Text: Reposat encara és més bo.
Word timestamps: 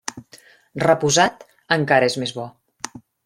Reposat 0.83 1.45
encara 1.77 2.09
és 2.13 2.17
més 2.25 2.35
bo. 2.41 2.47